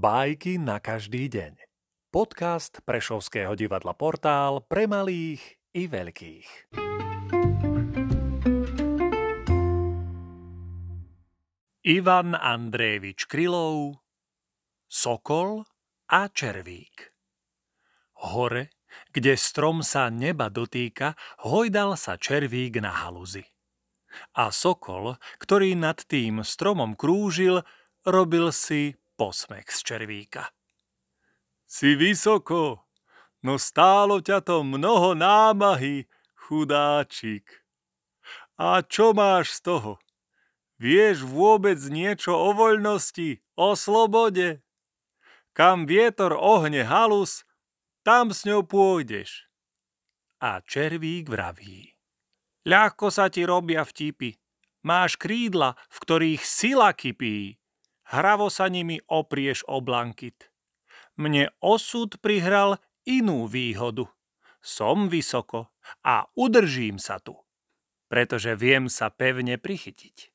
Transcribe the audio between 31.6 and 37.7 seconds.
Si vysoko, no stálo ťa to mnoho námahy, chudáčik.